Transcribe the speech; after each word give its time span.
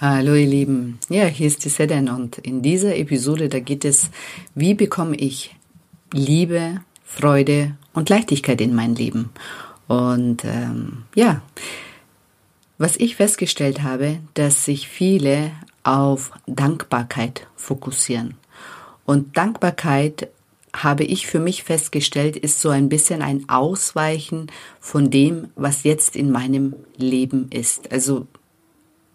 Hallo 0.00 0.34
ihr 0.34 0.48
Lieben, 0.48 0.98
ja, 1.08 1.26
hier 1.26 1.46
ist 1.46 1.64
die 1.64 1.68
Sedan 1.68 2.08
und 2.08 2.38
in 2.38 2.62
dieser 2.62 2.96
Episode, 2.96 3.48
da 3.48 3.60
geht 3.60 3.84
es, 3.84 4.10
wie 4.56 4.74
bekomme 4.74 5.14
ich 5.14 5.54
Liebe, 6.12 6.80
Freude 7.04 7.76
und 7.92 8.08
Leichtigkeit 8.08 8.60
in 8.60 8.74
mein 8.74 8.96
Leben. 8.96 9.30
Und 9.86 10.44
ähm, 10.44 11.04
ja, 11.14 11.42
was 12.76 12.96
ich 12.96 13.14
festgestellt 13.14 13.82
habe, 13.82 14.18
dass 14.34 14.64
sich 14.64 14.88
viele 14.88 15.52
auf 15.84 16.32
Dankbarkeit 16.46 17.46
fokussieren. 17.54 18.34
Und 19.04 19.36
Dankbarkeit 19.36 20.28
habe 20.74 21.04
ich 21.04 21.28
für 21.28 21.38
mich 21.38 21.62
festgestellt, 21.62 22.36
ist 22.36 22.60
so 22.60 22.70
ein 22.70 22.88
bisschen 22.88 23.22
ein 23.22 23.48
Ausweichen 23.48 24.48
von 24.80 25.10
dem, 25.10 25.50
was 25.54 25.84
jetzt 25.84 26.16
in 26.16 26.32
meinem 26.32 26.74
Leben 26.96 27.48
ist. 27.50 27.92
Also 27.92 28.26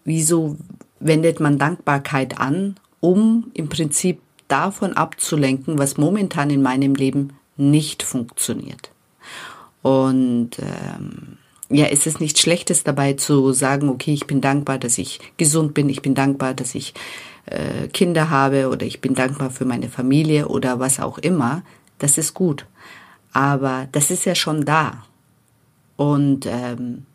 wieso 0.04 0.56
wendet 0.98 1.40
man 1.40 1.58
Dankbarkeit 1.58 2.38
an, 2.38 2.76
um 3.00 3.50
im 3.54 3.68
Prinzip 3.68 4.20
davon 4.48 4.92
abzulenken, 4.94 5.78
was 5.78 5.96
momentan 5.96 6.50
in 6.50 6.62
meinem 6.62 6.94
Leben 6.94 7.32
nicht 7.56 8.02
funktioniert. 8.02 8.90
Und 9.82 10.58
ähm, 10.58 11.38
ja, 11.70 11.86
ist 11.86 12.06
es 12.06 12.20
nichts 12.20 12.40
Schlechtes 12.40 12.84
dabei 12.84 13.14
zu 13.14 13.52
sagen, 13.52 13.88
okay, 13.88 14.12
ich 14.12 14.26
bin 14.26 14.40
dankbar, 14.40 14.78
dass 14.78 14.98
ich 14.98 15.20
gesund 15.36 15.72
bin, 15.72 15.88
ich 15.88 16.02
bin 16.02 16.14
dankbar, 16.14 16.52
dass 16.52 16.74
ich 16.74 16.94
äh, 17.46 17.88
Kinder 17.88 18.28
habe 18.28 18.68
oder 18.68 18.84
ich 18.84 19.00
bin 19.00 19.14
dankbar 19.14 19.50
für 19.50 19.64
meine 19.64 19.88
Familie 19.88 20.48
oder 20.48 20.80
was 20.80 21.00
auch 21.00 21.18
immer. 21.18 21.62
Das 21.98 22.18
ist 22.18 22.34
gut. 22.34 22.66
Aber 23.32 23.88
das 23.92 24.10
ist 24.10 24.24
ja 24.24 24.34
schon 24.34 24.64
da. 24.64 25.04
Und 25.96 26.46
ähm, 26.46 27.06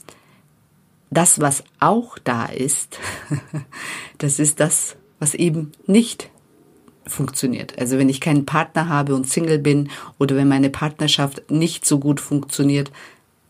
das, 1.18 1.40
was 1.40 1.64
auch 1.80 2.18
da 2.20 2.46
ist, 2.46 3.00
das 4.18 4.40
ist 4.40 4.60
das, 4.60 4.96
was 5.20 5.34
eben 5.34 5.72
nicht 5.88 6.30
funktioniert. 7.08 7.78
Also 7.78 7.98
wenn 7.98 8.10
ich 8.10 8.22
keinen 8.22 8.46
Partner 8.46 8.90
habe 8.90 9.16
und 9.16 9.30
Single 9.30 9.60
bin 9.60 9.90
oder 10.18 10.36
wenn 10.36 10.48
meine 10.48 10.70
Partnerschaft 10.70 11.50
nicht 11.52 11.86
so 11.86 12.00
gut 12.00 12.20
funktioniert, 12.20 12.92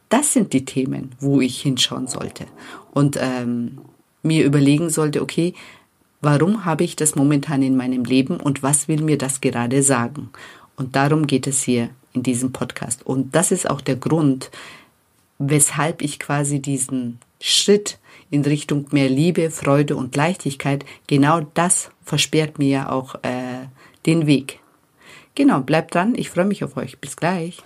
das 0.09 0.33
sind 0.33 0.53
die 0.53 0.65
Themen, 0.65 1.11
wo 1.19 1.41
ich 1.41 1.61
hinschauen 1.61 2.07
sollte 2.07 2.45
und 2.93 3.17
ähm, 3.19 3.79
mir 4.23 4.45
überlegen 4.45 4.89
sollte, 4.89 5.21
okay, 5.21 5.53
warum 6.21 6.65
habe 6.65 6.83
ich 6.83 6.95
das 6.95 7.15
momentan 7.15 7.61
in 7.61 7.77
meinem 7.77 8.03
Leben 8.03 8.37
und 8.37 8.63
was 8.63 8.87
will 8.87 9.01
mir 9.01 9.17
das 9.17 9.41
gerade 9.41 9.83
sagen? 9.83 10.29
Und 10.75 10.95
darum 10.95 11.27
geht 11.27 11.47
es 11.47 11.63
hier 11.63 11.89
in 12.13 12.23
diesem 12.23 12.51
Podcast. 12.51 13.05
Und 13.05 13.35
das 13.35 13.51
ist 13.51 13.69
auch 13.69 13.81
der 13.81 13.95
Grund, 13.95 14.51
weshalb 15.37 16.01
ich 16.01 16.19
quasi 16.19 16.59
diesen 16.59 17.19
Schritt 17.39 17.99
in 18.29 18.43
Richtung 18.43 18.87
mehr 18.91 19.09
Liebe, 19.09 19.51
Freude 19.51 19.95
und 19.95 20.15
Leichtigkeit, 20.15 20.85
genau 21.07 21.41
das 21.53 21.91
versperrt 22.03 22.59
mir 22.59 22.69
ja 22.69 22.91
auch 22.91 23.15
äh, 23.23 23.67
den 24.05 24.27
Weg. 24.27 24.59
Genau, 25.35 25.59
bleibt 25.59 25.93
dran, 25.93 26.15
ich 26.15 26.29
freue 26.29 26.45
mich 26.45 26.63
auf 26.63 26.77
euch. 26.77 26.97
Bis 26.99 27.17
gleich. 27.17 27.61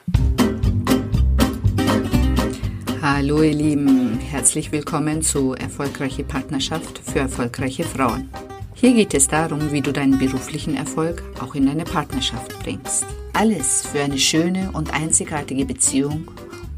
Hallo 3.01 3.41
ihr 3.41 3.53
Lieben, 3.53 4.19
herzlich 4.19 4.71
willkommen 4.71 5.21
zu 5.21 5.53
Erfolgreiche 5.53 6.23
Partnerschaft 6.23 6.99
für 6.99 7.19
erfolgreiche 7.19 7.83
Frauen. 7.83 8.29
Hier 8.75 8.93
geht 8.93 9.13
es 9.13 9.27
darum, 9.27 9.71
wie 9.71 9.81
du 9.81 9.93
deinen 9.93 10.19
beruflichen 10.19 10.75
Erfolg 10.75 11.23
auch 11.41 11.55
in 11.55 11.65
deine 11.65 11.85
Partnerschaft 11.85 12.57
bringst. 12.63 13.05
Alles 13.33 13.85
für 13.85 14.01
eine 14.01 14.17
schöne 14.17 14.71
und 14.73 14.93
einzigartige 14.93 15.65
Beziehung 15.65 16.29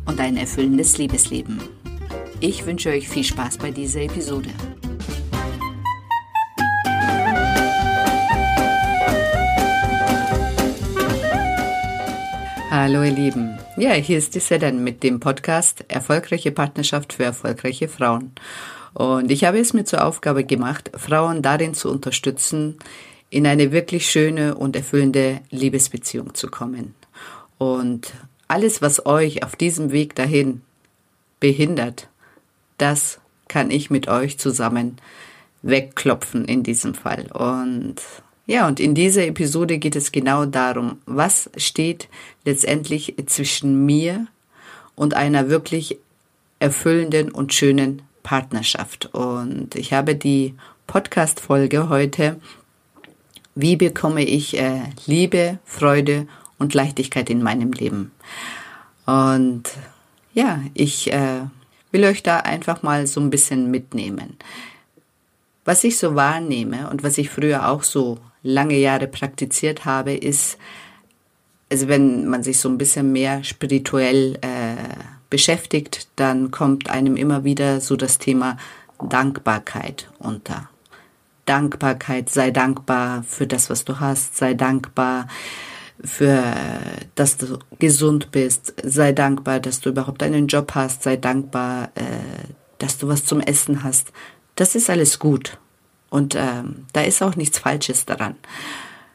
und 0.05 0.19
ein 0.19 0.35
erfüllendes 0.37 0.97
Liebesleben. 0.97 1.59
Ich 2.43 2.65
wünsche 2.65 2.89
euch 2.89 3.07
viel 3.07 3.23
Spaß 3.23 3.59
bei 3.59 3.69
dieser 3.69 4.01
Episode. 4.01 4.49
Hallo 12.71 13.03
ihr 13.03 13.11
Lieben. 13.11 13.59
Ja, 13.77 13.91
hier 13.91 14.17
ist 14.17 14.33
die 14.33 14.39
Sedan 14.39 14.83
mit 14.83 15.03
dem 15.03 15.19
Podcast 15.19 15.85
Erfolgreiche 15.87 16.51
Partnerschaft 16.51 17.13
für 17.13 17.25
erfolgreiche 17.25 17.87
Frauen. 17.87 18.31
Und 18.95 19.29
ich 19.29 19.43
habe 19.43 19.59
es 19.59 19.73
mir 19.73 19.85
zur 19.85 20.03
Aufgabe 20.03 20.43
gemacht, 20.43 20.89
Frauen 20.95 21.43
darin 21.43 21.75
zu 21.75 21.91
unterstützen, 21.91 22.79
in 23.29 23.45
eine 23.45 23.71
wirklich 23.71 24.09
schöne 24.09 24.55
und 24.55 24.75
erfüllende 24.75 25.41
Liebesbeziehung 25.51 26.33
zu 26.33 26.47
kommen. 26.47 26.95
Und 27.59 28.13
alles, 28.47 28.81
was 28.81 29.05
euch 29.05 29.43
auf 29.43 29.55
diesem 29.55 29.91
Weg 29.91 30.15
dahin 30.15 30.61
behindert, 31.39 32.07
das 32.81 33.19
kann 33.47 33.71
ich 33.71 33.89
mit 33.89 34.07
euch 34.07 34.39
zusammen 34.39 34.97
wegklopfen 35.61 36.45
in 36.45 36.63
diesem 36.63 36.93
Fall. 36.93 37.27
Und 37.31 37.95
ja, 38.47 38.67
und 38.67 38.79
in 38.79 38.95
dieser 38.95 39.25
Episode 39.27 39.77
geht 39.77 39.95
es 39.95 40.11
genau 40.11 40.45
darum, 40.45 40.97
was 41.05 41.49
steht 41.57 42.09
letztendlich 42.43 43.15
zwischen 43.27 43.85
mir 43.85 44.27
und 44.95 45.13
einer 45.13 45.49
wirklich 45.49 45.97
erfüllenden 46.59 47.31
und 47.31 47.53
schönen 47.53 48.01
Partnerschaft. 48.23 49.13
Und 49.13 49.75
ich 49.75 49.93
habe 49.93 50.15
die 50.15 50.55
Podcast-Folge 50.87 51.89
heute, 51.89 52.39
wie 53.55 53.75
bekomme 53.75 54.23
ich 54.23 54.57
äh, 54.57 54.81
Liebe, 55.05 55.59
Freude 55.65 56.27
und 56.57 56.73
Leichtigkeit 56.73 57.29
in 57.29 57.43
meinem 57.43 57.71
Leben. 57.71 58.11
Und 59.05 59.63
ja, 60.33 60.61
ich 60.73 61.11
äh, 61.11 61.41
will 61.91 62.05
euch 62.05 62.23
da 62.23 62.37
einfach 62.37 62.83
mal 62.83 63.07
so 63.07 63.19
ein 63.19 63.29
bisschen 63.29 63.69
mitnehmen. 63.69 64.37
Was 65.65 65.83
ich 65.83 65.97
so 65.97 66.15
wahrnehme 66.15 66.89
und 66.89 67.03
was 67.03 67.17
ich 67.17 67.29
früher 67.29 67.69
auch 67.69 67.83
so 67.83 68.17
lange 68.43 68.77
Jahre 68.77 69.07
praktiziert 69.07 69.85
habe, 69.85 70.13
ist, 70.13 70.57
also 71.71 71.87
wenn 71.87 72.27
man 72.27 72.43
sich 72.43 72.59
so 72.59 72.69
ein 72.69 72.77
bisschen 72.77 73.11
mehr 73.11 73.43
spirituell 73.43 74.37
äh, 74.41 74.75
beschäftigt, 75.29 76.07
dann 76.15 76.51
kommt 76.51 76.89
einem 76.89 77.15
immer 77.15 77.43
wieder 77.43 77.79
so 77.79 77.95
das 77.95 78.17
Thema 78.17 78.57
Dankbarkeit 79.01 80.09
unter. 80.19 80.69
Dankbarkeit, 81.45 82.29
sei 82.29 82.51
dankbar 82.51 83.23
für 83.23 83.47
das, 83.47 83.69
was 83.69 83.83
du 83.85 83.99
hast, 83.99 84.37
sei 84.37 84.53
dankbar 84.53 85.27
für, 86.03 86.53
dass 87.15 87.37
du 87.37 87.59
gesund 87.79 88.31
bist, 88.31 88.73
sei 88.83 89.11
dankbar, 89.11 89.59
dass 89.59 89.79
du 89.79 89.89
überhaupt 89.89 90.23
einen 90.23 90.47
Job 90.47 90.73
hast, 90.75 91.03
sei 91.03 91.17
dankbar, 91.17 91.91
äh, 91.95 92.47
dass 92.77 92.97
du 92.97 93.07
was 93.07 93.25
zum 93.25 93.39
Essen 93.41 93.83
hast. 93.83 94.11
Das 94.55 94.75
ist 94.75 94.89
alles 94.89 95.19
gut. 95.19 95.57
Und 96.09 96.35
ähm, 96.35 96.85
da 96.93 97.01
ist 97.01 97.21
auch 97.21 97.35
nichts 97.35 97.59
Falsches 97.59 98.05
daran. 98.05 98.35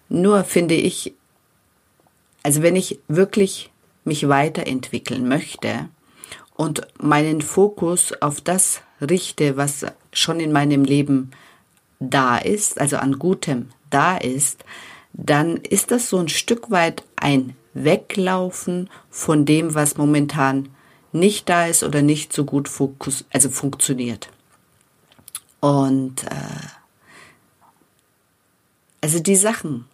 Nur 0.09 0.45
finde 0.45 0.75
ich, 0.75 1.15
also 2.43 2.63
wenn 2.63 2.77
ich 2.77 3.01
wirklich 3.09 3.71
mich 4.05 4.29
weiterentwickeln 4.29 5.29
möchte 5.29 5.89
und 6.55 6.87
meinen 6.99 7.43
Fokus 7.43 8.13
auf 8.23 8.41
das 8.41 8.83
richte, 9.01 9.57
was 9.57 9.85
schon 10.13 10.41
in 10.41 10.53
meinem 10.53 10.85
Leben 10.85 11.33
da 11.99 12.39
ist, 12.39 12.81
also 12.81 12.97
an 12.97 13.19
Gutem 13.19 13.71
da 13.91 14.17
ist, 14.17 14.65
dann 15.17 15.57
ist 15.57 15.91
das 15.91 16.11
so 16.11 16.19
ein 16.19 16.29
Stück 16.29 16.71
weit 16.71 17.03
ein 17.17 17.57
Weglaufen 17.73 18.91
von 19.11 19.45
dem, 19.45 19.75
was 19.75 19.97
momentan 19.97 20.69
nicht 21.13 21.49
da 21.49 21.67
ist 21.67 21.83
oder 21.83 22.03
nicht 22.03 22.33
so 22.33 22.45
gut 22.45 22.69
fokus 22.69 23.25
also 23.33 23.49
funktioniert. 23.49 24.29
Und 25.61 26.25
äh, 26.25 26.69
also 29.01 29.19
die 29.19 29.37
Sachen, 29.37 29.87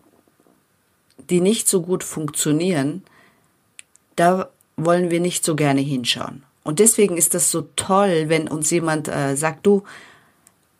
die 1.31 1.41
nicht 1.41 1.69
so 1.69 1.82
gut 1.82 2.03
funktionieren, 2.03 3.05
da 4.16 4.49
wollen 4.77 5.11
wir 5.11 5.21
nicht 5.21 5.44
so 5.44 5.55
gerne 5.55 5.81
hinschauen. 5.81 6.43
Und 6.65 6.81
deswegen 6.81 7.16
ist 7.16 7.34
das 7.34 7.50
so 7.50 7.69
toll, 7.77 8.25
wenn 8.28 8.49
uns 8.49 8.71
jemand 8.71 9.06
äh, 9.06 9.37
sagt, 9.37 9.66
du, 9.66 9.84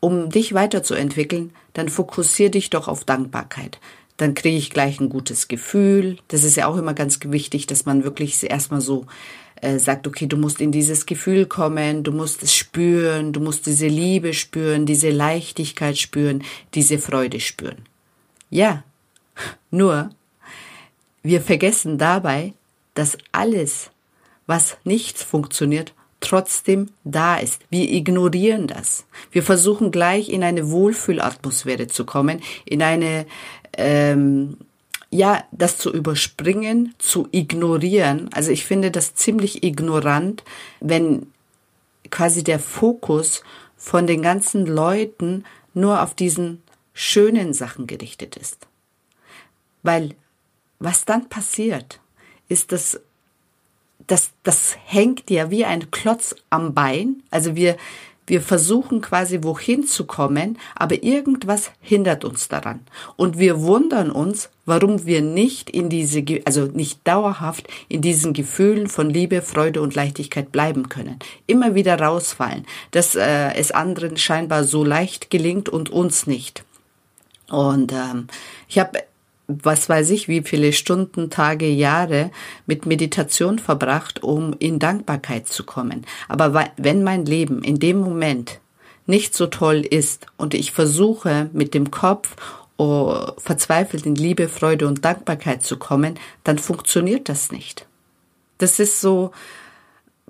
um 0.01 0.31
dich 0.31 0.53
weiterzuentwickeln, 0.53 1.55
dann 1.75 1.89
fokussier 1.89 2.51
dich 2.51 2.71
doch 2.71 2.89
auf 2.89 3.05
Dankbarkeit 3.05 3.79
dann 4.17 4.35
kriege 4.35 4.57
ich 4.57 4.71
gleich 4.71 5.01
ein 5.01 5.09
gutes 5.09 5.49
Gefühl. 5.49 6.19
Das 6.29 6.45
ist 6.45 6.57
ja 6.57 6.67
auch 6.67 6.77
immer 6.77 6.95
ganz 6.95 7.19
wichtig, 7.25 7.67
dass 7.67 7.87
man 7.87 8.05
wirklich 8.05 8.43
erstmal 8.49 8.81
so 8.81 9.07
äh, 9.61 9.79
sagt, 9.79 10.07
okay, 10.07 10.27
du 10.27 10.37
musst 10.37 10.61
in 10.61 10.73
dieses 10.73 11.07
Gefühl 11.07 11.47
kommen, 11.47 12.03
du 12.03 12.13
musst 12.13 12.43
es 12.43 12.55
spüren, 12.55 13.33
du 13.33 13.41
musst 13.41 13.67
diese 13.67 13.87
Liebe 13.87 14.35
spüren, 14.35 14.87
diese 14.87 15.11
Leichtigkeit 15.11 15.99
spüren, 15.99 16.43
diese 16.75 16.99
Freude 16.99 17.41
spüren. 17.41 17.79
Ja, 18.51 18.85
nur 19.71 20.11
wir 21.23 21.41
vergessen 21.41 21.99
dabei, 21.99 22.53
dass 22.95 23.17
alles, 23.31 23.91
was 24.47 24.77
nicht 24.85 25.19
funktioniert, 25.19 25.95
trotzdem 26.21 26.91
da 27.05 27.37
ist. 27.37 27.63
Wir 27.71 27.91
ignorieren 27.91 28.67
das. 28.67 29.05
Wir 29.31 29.43
versuchen 29.43 29.91
gleich 29.91 30.29
in 30.29 30.43
eine 30.43 30.71
Wohlfühlatmosphäre 30.71 31.87
zu 31.87 32.05
kommen, 32.05 32.41
in 32.65 32.83
eine 32.83 33.27
ähm, 33.77 34.59
ja, 35.11 35.45
das 35.53 35.77
zu 35.77 35.93
überspringen, 35.93 36.95
zu 36.99 37.29
ignorieren. 37.33 38.31
Also 38.33 38.51
ich 38.51 38.65
finde 38.65 38.91
das 38.91 39.15
ziemlich 39.15 39.63
ignorant, 39.63 40.43
wenn 40.81 41.27
quasi 42.11 42.43
der 42.43 42.59
Fokus 42.59 43.43
von 43.77 44.07
den 44.07 44.23
ganzen 44.23 44.67
Leuten 44.67 45.45
nur 45.75 46.03
auf 46.03 46.15
diesen 46.15 46.63
schönen 46.95 47.53
Sachen 47.53 47.87
gerichtet 47.87 48.37
ist. 48.37 48.67
Weil 49.83 50.15
was 50.79 51.05
dann 51.05 51.29
passiert, 51.29 52.01
ist, 52.49 52.73
dass 52.73 53.01
das, 54.07 54.33
das 54.43 54.77
hängt 54.85 55.31
ja 55.31 55.51
wie 55.51 55.65
ein 55.65 55.91
Klotz 55.91 56.35
am 56.51 56.75
Bein. 56.75 57.23
Also 57.31 57.55
wir, 57.55 57.77
wir 58.27 58.41
versuchen 58.41 59.01
quasi 59.01 59.43
wohin 59.43 59.87
zu 59.87 60.05
kommen, 60.05 60.59
aber 60.75 61.03
irgendwas 61.03 61.71
hindert 61.81 62.25
uns 62.25 62.49
daran. 62.49 62.81
Und 63.17 63.39
wir 63.39 63.61
wundern 63.63 64.11
uns, 64.11 64.51
warum 64.65 65.07
wir 65.07 65.23
nicht 65.23 65.69
in 65.69 65.89
diese, 65.89 66.25
also 66.45 66.67
nicht 66.67 67.01
dauerhaft 67.07 67.69
in 67.89 68.01
diesen 68.01 68.33
Gefühlen 68.33 68.87
von 68.87 69.11
Liebe, 69.11 69.43
Freude 69.43 69.83
und 69.83 69.95
Leichtigkeit 69.95 70.53
bleiben 70.53 70.89
können. 70.89 71.19
Immer 71.47 71.75
wieder 71.75 71.99
rausfallen, 71.99 72.67
dass 72.93 73.15
äh, 73.15 73.55
es 73.55 73.73
anderen 73.73 74.17
scheinbar 74.17 74.65
so 74.65 74.85
leicht 74.85 75.31
gelingt 75.31 75.69
und 75.69 75.91
uns 75.91 76.27
nicht. 76.27 76.65
Und 77.51 77.93
ähm, 77.93 78.29
ich 78.69 78.79
habe 78.79 79.03
was 79.49 79.89
weiß 79.89 80.11
ich, 80.11 80.29
wie 80.29 80.43
viele 80.43 80.73
Stunden, 80.73 81.31
Tage, 81.31 81.69
Jahre 81.69 82.31
mit 82.67 82.87
Meditation 82.87 83.59
verbracht, 83.59 84.23
um 84.23 84.55
in 84.59 84.79
Dankbarkeit 84.79 85.49
zu 85.49 85.65
kommen. 85.65 86.07
Aber 86.29 86.71
wenn 86.77 87.03
mein 87.03 87.25
Leben 87.27 87.63
in 87.63 87.79
dem 87.79 87.99
Moment 87.99 88.61
nicht 89.07 89.35
so 89.35 89.47
toll 89.47 89.81
ist 89.81 90.27
und 90.37 90.55
ich 90.55 90.73
versuche 90.73 91.51
mit 91.53 91.75
dem 91.75 91.91
Kopf 91.91 92.37
oh, 92.77 93.33
verzweifelt 93.39 94.07
in 94.07 94.15
Liebe, 94.15 94.49
Freude 94.49 94.87
und 94.87 95.05
Dankbarkeit 95.05 95.63
zu 95.63 95.77
kommen, 95.77 96.19
dann 96.45 96.59
funktioniert 96.59 97.29
das 97.29 97.51
nicht. 97.51 97.87
Das 98.59 98.79
ist 98.79 99.01
so, 99.01 99.33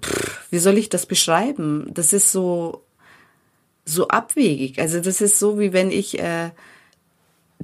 pff, 0.00 0.46
wie 0.50 0.58
soll 0.58 0.78
ich 0.78 0.88
das 0.88 1.06
beschreiben? 1.06 1.90
Das 1.92 2.12
ist 2.12 2.32
so, 2.32 2.82
so 3.84 4.08
abwegig. 4.08 4.78
Also 4.78 5.00
das 5.00 5.20
ist 5.20 5.38
so, 5.38 5.58
wie 5.58 5.72
wenn 5.72 5.90
ich 5.90 6.18
äh, 6.18 6.50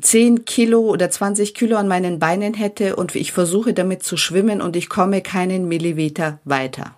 10 0.00 0.44
Kilo 0.44 0.80
oder 0.80 1.10
20 1.10 1.54
Kilo 1.54 1.76
an 1.76 1.88
meinen 1.88 2.18
Beinen 2.18 2.54
hätte 2.54 2.96
und 2.96 3.14
ich 3.14 3.32
versuche 3.32 3.74
damit 3.74 4.02
zu 4.02 4.16
schwimmen 4.16 4.60
und 4.60 4.76
ich 4.76 4.88
komme 4.88 5.22
keinen 5.22 5.68
Millimeter 5.68 6.40
weiter. 6.44 6.94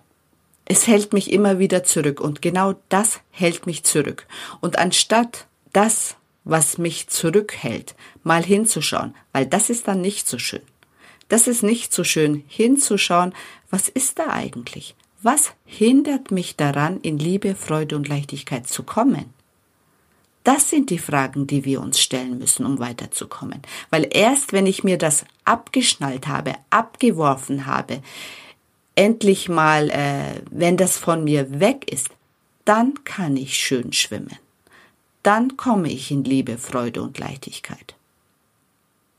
Es 0.65 0.87
hält 0.87 1.13
mich 1.13 1.31
immer 1.31 1.59
wieder 1.59 1.83
zurück 1.83 2.21
und 2.21 2.41
genau 2.41 2.75
das 2.89 3.19
hält 3.29 3.65
mich 3.65 3.83
zurück. 3.83 4.25
Und 4.61 4.79
anstatt 4.79 5.47
das, 5.73 6.15
was 6.43 6.77
mich 6.77 7.07
zurückhält, 7.07 7.95
mal 8.23 8.43
hinzuschauen, 8.43 9.15
weil 9.33 9.45
das 9.45 9.69
ist 9.69 9.87
dann 9.87 10.01
nicht 10.01 10.27
so 10.27 10.37
schön. 10.37 10.61
Das 11.27 11.47
ist 11.47 11.63
nicht 11.63 11.93
so 11.93 12.03
schön 12.03 12.43
hinzuschauen, 12.47 13.33
was 13.69 13.89
ist 13.89 14.19
da 14.19 14.27
eigentlich? 14.27 14.95
Was 15.23 15.51
hindert 15.65 16.31
mich 16.31 16.55
daran, 16.55 16.99
in 17.01 17.19
Liebe, 17.19 17.55
Freude 17.55 17.95
und 17.95 18.07
Leichtigkeit 18.07 18.67
zu 18.67 18.83
kommen? 18.83 19.33
Das 20.43 20.69
sind 20.69 20.89
die 20.89 20.97
Fragen, 20.97 21.45
die 21.45 21.65
wir 21.65 21.81
uns 21.81 21.99
stellen 21.99 22.39
müssen, 22.39 22.65
um 22.65 22.79
weiterzukommen. 22.79 23.61
Weil 23.89 24.07
erst 24.11 24.53
wenn 24.53 24.65
ich 24.65 24.83
mir 24.83 24.97
das 24.97 25.25
abgeschnallt 25.45 26.27
habe, 26.27 26.55
abgeworfen 26.69 27.65
habe, 27.67 28.01
endlich 28.95 29.49
mal, 29.49 29.89
äh, 29.89 30.41
wenn 30.49 30.77
das 30.77 30.97
von 30.97 31.23
mir 31.23 31.59
weg 31.59 31.91
ist, 31.91 32.09
dann 32.65 33.03
kann 33.03 33.37
ich 33.37 33.57
schön 33.57 33.93
schwimmen. 33.93 34.37
Dann 35.23 35.57
komme 35.57 35.91
ich 35.91 36.09
in 36.09 36.23
Liebe, 36.23 36.57
Freude 36.57 37.01
und 37.03 37.19
Leichtigkeit. 37.19 37.95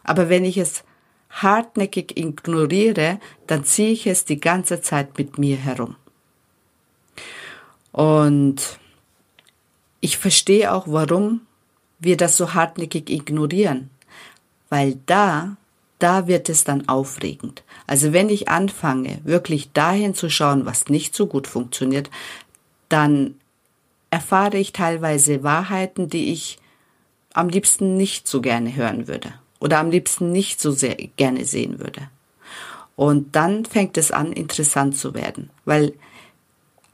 Aber 0.03 0.29
wenn 0.29 0.45
ich 0.45 0.59
es 0.59 0.83
hartnäckig 1.31 2.17
ignoriere, 2.17 3.21
dann 3.47 3.65
ziehe 3.65 3.93
ich 3.93 4.07
es 4.07 4.25
die 4.25 4.41
ganze 4.41 4.83
Zeit 4.83 5.17
mit 5.17 5.39
mir 5.39 5.57
herum. 5.57 5.97
Und 7.93 8.79
ich 10.03 10.19
verstehe 10.19 10.75
auch, 10.75 10.87
warum 10.89 11.41
wir 11.99 12.19
das 12.19 12.37
so 12.37 12.53
hartnäckig 12.53 13.09
ignorieren, 13.09 13.89
weil 14.69 14.99
da, 15.07 15.57
da 16.01 16.27
wird 16.27 16.49
es 16.49 16.65
dann 16.65 16.89
aufregend. 16.89 17.63
Also 17.87 18.13
wenn 18.13 18.29
ich 18.29 18.49
anfange, 18.49 19.21
wirklich 19.23 19.73
dahin 19.73 20.15
zu 20.15 20.29
schauen, 20.29 20.67
was 20.67 20.89
nicht 20.89 21.15
so 21.15 21.27
gut 21.27 21.47
funktioniert, 21.47 22.11
dann 22.89 23.37
erfahre 24.11 24.59
ich 24.59 24.73
teilweise 24.73 25.45
Wahrheiten, 25.45 26.11
die 26.11 26.33
ich 26.33 26.59
am 27.33 27.49
liebsten 27.49 27.97
nicht 27.97 28.27
so 28.27 28.41
gerne 28.41 28.75
hören 28.75 29.07
würde 29.07 29.33
oder 29.61 29.79
am 29.79 29.91
liebsten 29.91 30.33
nicht 30.33 30.61
so 30.61 30.73
sehr 30.73 30.97
gerne 31.17 31.45
sehen 31.45 31.79
würde. 31.79 32.09
Und 32.97 33.37
dann 33.37 33.65
fängt 33.65 33.97
es 33.97 34.11
an, 34.11 34.33
interessant 34.33 34.97
zu 34.97 35.15
werden, 35.15 35.51
weil 35.65 35.95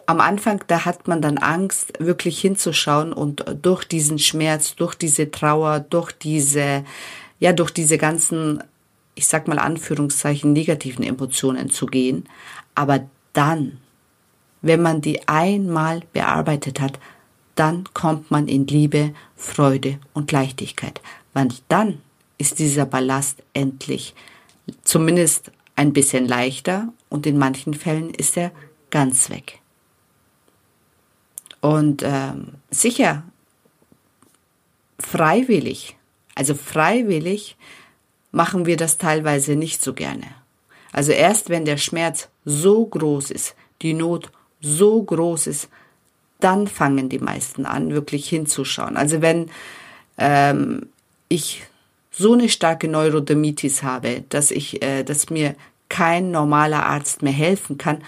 am 0.08 0.20
Anfang, 0.22 0.64
da 0.68 0.86
hat 0.86 1.06
man 1.06 1.20
dann 1.20 1.36
Angst, 1.36 1.92
wirklich 1.98 2.40
hinzuschauen 2.40 3.12
und 3.12 3.44
durch 3.60 3.84
diesen 3.84 4.18
Schmerz, 4.18 4.74
durch 4.74 4.94
diese 4.94 5.30
Trauer, 5.30 5.80
durch 5.80 6.12
diese, 6.12 6.82
ja, 7.40 7.52
durch 7.52 7.70
diese 7.70 7.98
ganzen, 7.98 8.64
ich 9.14 9.26
sag 9.26 9.48
mal 9.48 9.58
Anführungszeichen, 9.58 10.54
negativen 10.54 11.04
Emotionen 11.04 11.68
zu 11.68 11.84
gehen. 11.84 12.24
Aber 12.74 13.06
dann, 13.34 13.76
wenn 14.62 14.80
man 14.80 15.02
die 15.02 15.28
einmal 15.28 16.00
bearbeitet 16.14 16.80
hat, 16.80 16.98
dann 17.54 17.84
kommt 17.92 18.30
man 18.30 18.48
in 18.48 18.66
Liebe, 18.66 19.12
Freude 19.36 19.98
und 20.14 20.32
Leichtigkeit. 20.32 21.02
Weil 21.34 21.48
dann 21.68 22.00
ist 22.38 22.60
dieser 22.60 22.86
Ballast 22.86 23.42
endlich 23.52 24.14
zumindest 24.84 25.52
ein 25.76 25.92
bisschen 25.92 26.26
leichter 26.26 26.88
und 27.10 27.26
in 27.26 27.36
manchen 27.36 27.74
Fällen 27.74 28.08
ist 28.14 28.38
er 28.38 28.52
ganz 28.88 29.28
weg. 29.28 29.60
Und 31.60 32.02
ähm, 32.04 32.54
sicher, 32.70 33.24
freiwillig, 35.00 35.96
also 36.34 36.54
freiwillig 36.54 37.56
machen 38.30 38.66
wir 38.66 38.76
das 38.76 38.98
teilweise 38.98 39.56
nicht 39.56 39.82
so 39.82 39.94
gerne. 39.94 40.26
Also 40.92 41.12
erst 41.12 41.50
wenn 41.50 41.64
der 41.64 41.76
Schmerz 41.76 42.28
so 42.44 42.86
groß 42.86 43.30
ist, 43.30 43.54
die 43.82 43.94
Not 43.94 44.30
so 44.60 45.02
groß 45.02 45.46
ist, 45.48 45.68
dann 46.40 46.68
fangen 46.68 47.08
die 47.08 47.18
meisten 47.18 47.66
an, 47.66 47.90
wirklich 47.90 48.28
hinzuschauen. 48.28 48.96
Also 48.96 49.20
wenn 49.20 49.50
ähm, 50.18 50.88
ich 51.28 51.62
so 52.10 52.32
eine 52.32 52.48
starke 52.48 52.88
Neurodermitis 52.88 53.82
habe, 53.82 54.24
dass 54.28 54.50
ich, 54.50 54.82
äh, 54.82 55.04
dass 55.04 55.30
mir 55.30 55.54
kein 55.88 56.30
normaler 56.30 56.86
Arzt 56.86 57.22
mehr 57.22 57.32
helfen 57.32 57.78
kann, 57.78 58.02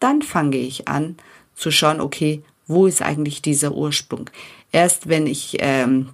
dann 0.00 0.22
fange 0.22 0.56
ich 0.56 0.88
an 0.88 1.16
zu 1.54 1.70
schauen, 1.70 2.00
okay, 2.00 2.42
wo 2.66 2.86
ist 2.86 3.02
eigentlich 3.02 3.42
dieser 3.42 3.72
Ursprung? 3.72 4.30
Erst 4.72 5.08
wenn 5.08 5.26
ich, 5.26 5.56
ähm, 5.60 6.10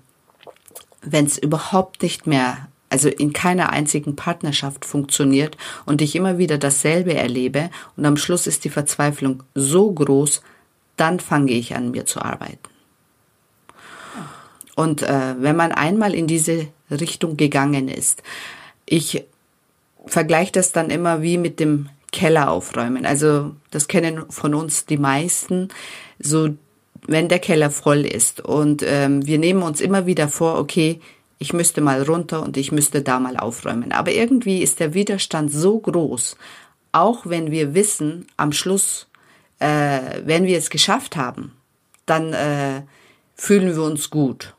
wenn 1.03 1.27
es 1.27 1.39
überhaupt 1.39 2.03
nicht 2.03 2.27
mehr, 2.27 2.69
also 2.91 3.09
in 3.09 3.33
keiner 3.33 3.71
einzigen 3.71 4.17
Partnerschaft 4.17 4.85
funktioniert 4.85 5.57
und 5.87 6.03
ich 6.03 6.15
immer 6.15 6.37
wieder 6.37 6.59
dasselbe 6.59 7.15
erlebe 7.15 7.71
und 7.97 8.05
am 8.05 8.17
Schluss 8.19 8.47
ist 8.47 8.65
die 8.65 8.71
Verzweiflung 8.71 9.43
so 9.55 9.91
groß, 9.91 10.43
dann 10.97 11.21
fange 11.21 11.53
ich 11.53 11.75
an, 11.75 11.91
mir 11.91 12.05
zu 12.05 12.21
arbeiten. 12.21 12.59
Und 14.75 15.03
äh, 15.03 15.35
wenn 15.39 15.57
man 15.57 15.73
einmal 15.73 16.15
in 16.15 16.27
diese 16.27 16.69
Richtung 16.91 17.37
gegangen 17.37 17.89
ist, 17.89 18.23
ich 18.87 19.25
vergleiche 20.07 20.53
das 20.53 20.73
dann 20.73 20.91
immer 20.91 21.23
wie 21.23 21.39
mit 21.39 21.61
dem 21.61 21.89
Keller 22.13 22.51
aufräumen. 22.51 23.05
Also 23.07 23.53
das 23.71 23.89
kennen 23.89 24.25
von 24.31 24.55
uns 24.55 24.87
die 24.87 24.99
meisten. 24.99 25.69
So, 26.19 26.51
wenn 27.07 27.29
der 27.29 27.41
Keller 27.41 27.71
voll 27.71 28.07
ist 28.07 28.41
und 28.41 28.85
ähm, 28.87 29.27
wir 29.27 29.39
nehmen 29.39 29.63
uns 29.63 29.81
immer 29.81 30.07
wieder 30.07 30.29
vor, 30.29 30.59
okay, 30.59 31.01
ich 31.39 31.53
müsste 31.53 31.81
mal 31.81 32.03
runter 32.03 32.41
und 32.43 32.57
ich 32.57 32.71
müsste 32.71 33.03
da 33.03 33.19
mal 33.19 33.37
aufräumen. 33.37 33.91
Aber 33.91 34.13
irgendwie 34.13 34.63
ist 34.63 34.79
der 34.79 34.95
Widerstand 34.95 35.53
so 35.53 35.81
groß, 35.81 36.37
auch 36.93 37.27
wenn 37.27 37.51
wir 37.51 37.75
wissen, 37.75 38.27
am 38.37 38.53
Schluss, 38.53 39.09
äh, 39.59 40.21
wenn 40.25 40.45
wir 40.45 40.59
es 40.59 40.71
geschafft 40.71 41.17
haben, 41.17 41.53
dann 42.07 42.33
äh, 42.33 42.83
fühlen 43.35 43.75
wir 43.75 43.83
uns 43.83 44.11
gut. 44.11 44.55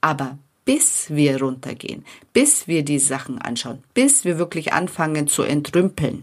Aber 0.00 0.38
bis 0.64 1.10
wir 1.10 1.40
runtergehen, 1.40 2.04
bis 2.32 2.68
wir 2.68 2.84
die 2.84 2.98
Sachen 2.98 3.38
anschauen, 3.38 3.82
bis 3.94 4.24
wir 4.24 4.38
wirklich 4.38 4.72
anfangen 4.72 5.26
zu 5.26 5.42
entrümpeln, 5.42 6.22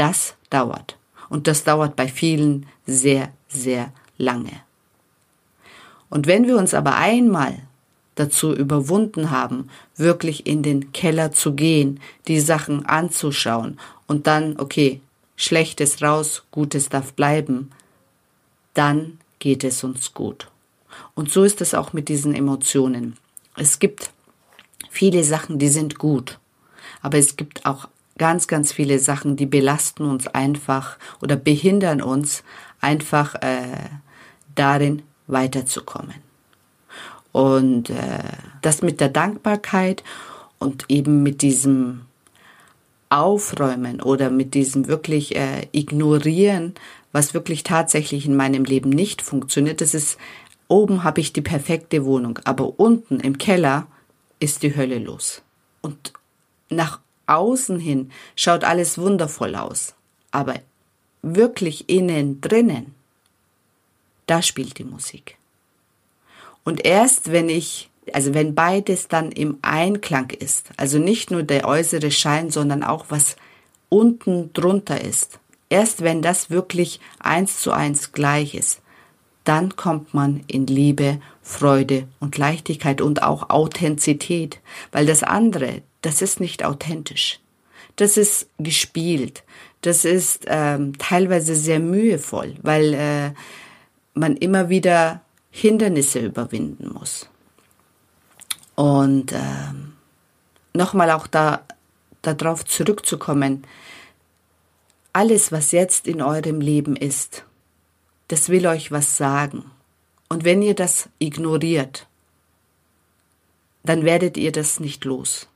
das 0.00 0.34
dauert. 0.48 0.96
Und 1.28 1.46
das 1.46 1.62
dauert 1.62 1.94
bei 1.94 2.08
vielen 2.08 2.66
sehr, 2.86 3.30
sehr 3.48 3.92
lange. 4.16 4.62
Und 6.08 6.26
wenn 6.26 6.46
wir 6.46 6.56
uns 6.56 6.74
aber 6.74 6.96
einmal 6.96 7.58
dazu 8.14 8.52
überwunden 8.54 9.30
haben, 9.30 9.68
wirklich 9.96 10.46
in 10.46 10.62
den 10.62 10.92
Keller 10.92 11.32
zu 11.32 11.54
gehen, 11.54 12.00
die 12.26 12.40
Sachen 12.40 12.86
anzuschauen 12.86 13.78
und 14.06 14.26
dann, 14.26 14.58
okay, 14.58 15.00
Schlechtes 15.36 16.02
raus, 16.02 16.42
Gutes 16.50 16.88
darf 16.88 17.12
bleiben, 17.12 17.70
dann 18.74 19.18
geht 19.38 19.64
es 19.64 19.84
uns 19.84 20.14
gut. 20.14 20.48
Und 21.14 21.30
so 21.30 21.44
ist 21.44 21.60
es 21.60 21.74
auch 21.74 21.92
mit 21.92 22.08
diesen 22.08 22.34
Emotionen. 22.34 23.16
Es 23.56 23.78
gibt 23.78 24.10
viele 24.90 25.24
Sachen, 25.24 25.58
die 25.58 25.68
sind 25.68 25.98
gut, 25.98 26.38
aber 27.02 27.18
es 27.18 27.36
gibt 27.36 27.64
auch 27.64 27.88
ganz, 28.20 28.48
ganz 28.48 28.70
viele 28.70 28.98
Sachen, 28.98 29.36
die 29.36 29.46
belasten 29.46 30.04
uns 30.04 30.26
einfach 30.26 30.98
oder 31.22 31.36
behindern 31.36 32.02
uns 32.02 32.44
einfach 32.82 33.34
äh, 33.36 33.88
darin 34.54 35.00
weiterzukommen. 35.26 36.16
Und 37.32 37.88
äh, 37.88 38.18
das 38.60 38.82
mit 38.82 39.00
der 39.00 39.08
Dankbarkeit 39.08 40.04
und 40.58 40.84
eben 40.88 41.22
mit 41.22 41.40
diesem 41.40 42.02
Aufräumen 43.08 44.02
oder 44.02 44.28
mit 44.28 44.52
diesem 44.52 44.86
wirklich 44.86 45.34
äh, 45.34 45.68
Ignorieren, 45.72 46.74
was 47.12 47.32
wirklich 47.32 47.62
tatsächlich 47.62 48.26
in 48.26 48.36
meinem 48.36 48.64
Leben 48.64 48.90
nicht 48.90 49.22
funktioniert, 49.22 49.80
das 49.80 49.94
ist, 49.94 50.18
oben 50.68 51.04
habe 51.04 51.22
ich 51.22 51.32
die 51.32 51.40
perfekte 51.40 52.04
Wohnung, 52.04 52.38
aber 52.44 52.78
unten 52.78 53.18
im 53.18 53.38
Keller 53.38 53.86
ist 54.40 54.62
die 54.62 54.76
Hölle 54.76 54.98
los. 54.98 55.40
Und 55.80 56.12
nach 56.68 57.00
außen 57.30 57.78
hin 57.78 58.10
schaut 58.36 58.64
alles 58.64 58.98
wundervoll 58.98 59.54
aus, 59.54 59.94
aber 60.30 60.54
wirklich 61.22 61.88
innen 61.88 62.40
drinnen, 62.40 62.94
da 64.26 64.42
spielt 64.42 64.78
die 64.78 64.84
Musik. 64.84 65.36
Und 66.64 66.84
erst 66.84 67.32
wenn 67.32 67.48
ich, 67.48 67.90
also 68.12 68.34
wenn 68.34 68.54
beides 68.54 69.08
dann 69.08 69.32
im 69.32 69.58
Einklang 69.62 70.30
ist, 70.30 70.70
also 70.76 70.98
nicht 70.98 71.30
nur 71.30 71.42
der 71.42 71.66
äußere 71.66 72.10
Schein, 72.10 72.50
sondern 72.50 72.82
auch 72.82 73.06
was 73.08 73.36
unten 73.88 74.52
drunter 74.52 75.00
ist, 75.00 75.40
erst 75.68 76.02
wenn 76.02 76.22
das 76.22 76.50
wirklich 76.50 77.00
eins 77.18 77.60
zu 77.60 77.72
eins 77.72 78.12
gleich 78.12 78.54
ist, 78.54 78.80
dann 79.44 79.74
kommt 79.74 80.14
man 80.14 80.42
in 80.46 80.66
Liebe, 80.66 81.20
Freude 81.42 82.06
und 82.20 82.36
Leichtigkeit 82.38 83.00
und 83.00 83.22
auch 83.22 83.50
Authentizität, 83.50 84.60
weil 84.92 85.06
das 85.06 85.22
andere, 85.22 85.82
das 86.02 86.22
ist 86.22 86.40
nicht 86.40 86.64
authentisch. 86.64 87.40
Das 87.96 88.16
ist 88.16 88.48
gespielt. 88.58 89.42
Das 89.82 90.04
ist 90.04 90.44
ähm, 90.46 90.96
teilweise 90.98 91.54
sehr 91.54 91.80
mühevoll, 91.80 92.54
weil 92.62 92.94
äh, 92.94 93.32
man 94.14 94.36
immer 94.36 94.68
wieder 94.68 95.22
Hindernisse 95.50 96.20
überwinden 96.20 96.92
muss. 96.92 97.28
Und 98.74 99.32
ähm, 99.32 99.94
nochmal 100.74 101.10
auch 101.10 101.26
da 101.26 101.62
darauf 102.22 102.64
zurückzukommen, 102.64 103.66
alles, 105.12 105.50
was 105.52 105.72
jetzt 105.72 106.06
in 106.06 106.22
eurem 106.22 106.60
Leben 106.60 106.96
ist, 106.96 107.44
das 108.28 108.48
will 108.48 108.66
euch 108.66 108.92
was 108.92 109.16
sagen. 109.16 109.70
Und 110.28 110.44
wenn 110.44 110.62
ihr 110.62 110.74
das 110.74 111.08
ignoriert, 111.18 112.06
dann 113.82 114.04
werdet 114.04 114.36
ihr 114.36 114.52
das 114.52 114.78
nicht 114.78 115.04
los. 115.04 115.48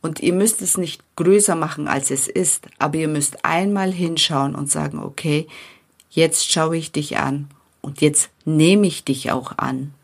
Und 0.00 0.20
ihr 0.20 0.32
müsst 0.32 0.62
es 0.62 0.76
nicht 0.76 1.02
größer 1.16 1.54
machen, 1.54 1.88
als 1.88 2.10
es 2.10 2.28
ist, 2.28 2.68
aber 2.78 2.96
ihr 2.96 3.08
müsst 3.08 3.44
einmal 3.44 3.92
hinschauen 3.92 4.54
und 4.54 4.70
sagen, 4.70 4.98
okay, 5.00 5.46
jetzt 6.10 6.50
schaue 6.50 6.76
ich 6.76 6.92
dich 6.92 7.18
an 7.18 7.48
und 7.80 8.00
jetzt 8.00 8.30
nehme 8.44 8.86
ich 8.86 9.04
dich 9.04 9.30
auch 9.30 9.58
an 9.58 9.94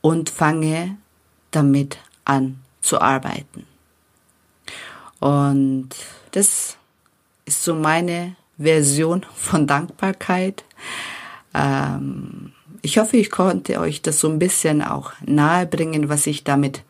und 0.00 0.30
fange 0.30 0.96
damit 1.50 1.98
an 2.24 2.60
zu 2.80 3.00
arbeiten. 3.00 3.66
Und 5.20 5.90
das 6.32 6.76
ist 7.44 7.62
so 7.62 7.74
meine 7.74 8.36
Version 8.58 9.26
von 9.34 9.66
Dankbarkeit. 9.66 10.64
Ähm, 11.54 12.52
ich 12.82 12.98
hoffe, 12.98 13.16
ich 13.16 13.30
konnte 13.30 13.80
euch 13.80 14.02
das 14.02 14.20
so 14.20 14.28
ein 14.28 14.38
bisschen 14.38 14.82
auch 14.82 15.12
nahebringen, 15.24 16.08
was 16.08 16.26
ich 16.26 16.44
damit 16.44 16.84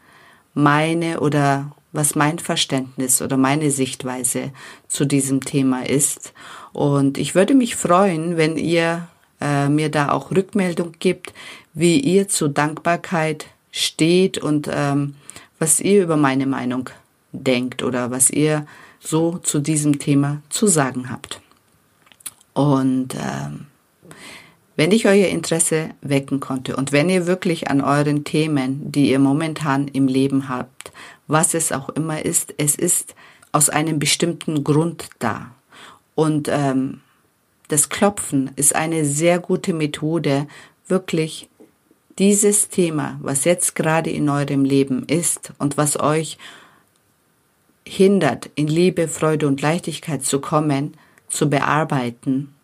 meine 0.55 1.21
oder 1.21 1.73
was 1.93 2.15
mein 2.15 2.39
Verständnis 2.39 3.23
oder 3.23 3.37
meine 3.37 3.71
Sichtweise 3.71 4.53
zu 4.89 5.05
diesem 5.05 5.45
Thema 5.45 5.87
ist. 5.87 6.33
Und 6.73 7.19
ich 7.19 7.35
würde 7.35 7.55
mich 7.55 7.77
freuen, 7.77 8.37
wenn 8.37 8.57
ihr 8.57 9.09
äh, 9.41 9.69
mir 9.69 9.91
da 9.91 10.11
auch 10.11 10.31
Rückmeldung 10.31 10.93
gibt, 10.99 11.33
wie 11.75 11.99
ihr 12.01 12.29
zu 12.29 12.49
Dankbarkeit 12.49 13.47
steht 13.71 14.39
und 14.39 14.69
ähm, 14.71 15.15
was 15.59 15.81
ihr 15.81 16.03
über 16.03 16.17
meine 16.17 16.47
Meinung 16.47 16.91
denkt 17.33 17.83
oder 17.83 18.11
was 18.11 18.31
ihr 18.31 18.67
so 19.01 19.39
zu 19.39 19.61
diesem 19.61 19.99
Thema 19.99 20.43
zu 20.49 20.67
sagen 20.67 21.11
habt. 21.11 21.41
Und 22.53 23.15
ähm, 23.15 23.67
wenn 24.79 24.93
ich 24.93 25.07
euer 25.07 25.27
Interesse 25.27 25.91
wecken 26.03 26.39
konnte 26.39 26.77
und 26.77 26.93
wenn 26.93 27.11
ihr 27.11 27.27
wirklich 27.27 27.69
an 27.69 27.81
euren 27.81 28.23
Themen, 28.23 28.93
die 28.93 29.11
ihr 29.11 29.19
momentan 29.19 29.89
im 29.89 30.07
Leben 30.07 30.49
habt, 30.49 30.93
was 31.27 31.55
es 31.55 31.73
auch 31.73 31.89
immer 31.89 32.25
ist, 32.25 32.55
es 32.59 32.77
ist 32.77 33.17
aus 33.51 33.71
einem 33.71 33.99
bestimmten 33.99 34.63
Grund 34.63 35.09
da. 35.19 35.51
Und 36.15 36.47
ähm, 36.49 37.01
das 37.67 37.89
Klopfen 37.89 38.53
ist 38.55 38.77
eine 38.77 39.05
sehr 39.05 39.41
gute 39.41 39.75
Methode, 39.75 40.47
wirklich 40.87 41.49
dieses 42.17 42.69
Thema, 42.69 43.19
was 43.21 43.45
jetzt 43.45 43.75
gerade 43.75 44.11
in 44.11 44.29
eurem 44.29 44.65
Leben 44.65 45.03
ist 45.09 45.55
und 45.59 45.77
was 45.77 45.99
euch 45.99 46.39
hindert, 47.85 48.49
in 48.55 48.69
Liebe, 48.69 49.09
Freude 49.09 49.49
und 49.49 49.61
Leichtigkeit 49.61 50.25
zu 50.25 50.41
kommen, 50.41 50.95
zu 51.29 51.51
bearbeiten, 51.51 52.55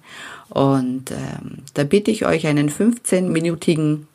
und 0.50 1.12
ähm, 1.12 1.58
da 1.74 1.84
bitte 1.84 2.12
ich 2.12 2.26
euch 2.26 2.48
einen 2.48 2.70
15-minütigen 2.70 4.08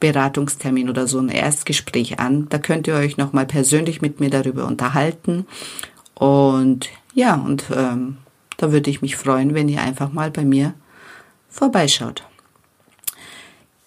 Beratungstermin 0.00 0.90
oder 0.90 1.06
so 1.06 1.20
ein 1.20 1.28
Erstgespräch 1.28 2.18
an. 2.18 2.48
Da 2.48 2.58
könnt 2.58 2.88
ihr 2.88 2.94
euch 2.94 3.16
nochmal 3.16 3.46
persönlich 3.46 4.02
mit 4.02 4.18
mir 4.18 4.30
darüber 4.30 4.66
unterhalten. 4.66 5.46
Und 6.14 6.88
ja, 7.14 7.36
und 7.36 7.66
ähm, 7.72 8.16
da 8.56 8.72
würde 8.72 8.90
ich 8.90 9.02
mich 9.02 9.14
freuen, 9.14 9.54
wenn 9.54 9.68
ihr 9.68 9.80
einfach 9.80 10.12
mal 10.12 10.32
bei 10.32 10.44
mir 10.44 10.74
vorbeischaut. 11.48 12.24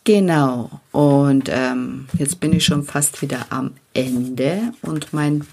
Genau, 0.06 0.70
und 0.92 1.50
ähm, 1.52 2.08
jetzt 2.20 2.40
bin 2.40 2.54
ich 2.54 2.64
schon 2.64 2.84
fast 2.84 3.24
wieder 3.24 3.48
am 3.50 3.72
Ende 3.96 4.72
und 4.84 5.14
mein 5.14 5.48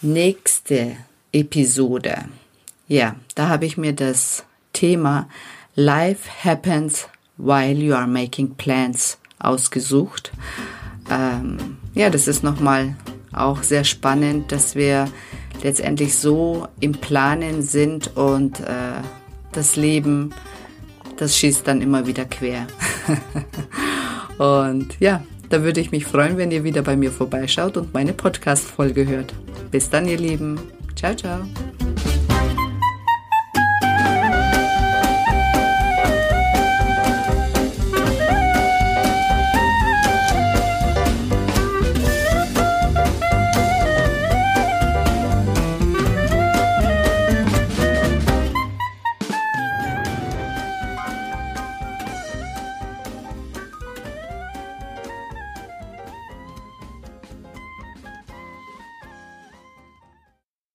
nächste 0.00 0.96
Episode, 1.30 2.24
ja, 2.88 3.16
da 3.34 3.50
habe 3.50 3.66
ich 3.66 3.76
mir 3.76 3.92
das 3.92 4.44
Thema 4.72 5.28
Life 5.74 6.30
Happens 6.42 7.06
While 7.36 7.74
You 7.74 7.94
Are 7.94 8.06
Making 8.06 8.54
Plans 8.54 9.18
ausgesucht. 9.38 10.32
Ähm, 11.10 11.76
ja, 11.92 12.08
das 12.08 12.28
ist 12.28 12.44
nochmal 12.44 12.96
auch 13.30 13.62
sehr 13.62 13.84
spannend, 13.84 14.52
dass 14.52 14.74
wir 14.74 15.06
letztendlich 15.62 16.16
so 16.16 16.66
im 16.80 16.92
Planen 16.92 17.60
sind 17.60 18.16
und 18.16 18.60
äh, 18.60 19.02
das 19.52 19.76
Leben 19.76 20.32
das 21.16 21.36
schießt 21.36 21.66
dann 21.66 21.80
immer 21.80 22.06
wieder 22.06 22.24
quer. 22.24 22.66
und 24.38 24.98
ja, 25.00 25.22
da 25.48 25.62
würde 25.62 25.80
ich 25.80 25.90
mich 25.90 26.04
freuen, 26.04 26.36
wenn 26.36 26.50
ihr 26.50 26.64
wieder 26.64 26.82
bei 26.82 26.96
mir 26.96 27.10
vorbeischaut 27.10 27.76
und 27.76 27.94
meine 27.94 28.12
Podcast-Folge 28.12 29.06
hört. 29.06 29.34
Bis 29.70 29.90
dann, 29.90 30.08
ihr 30.08 30.18
Lieben. 30.18 30.58
Ciao, 30.96 31.14
ciao. 31.14 31.40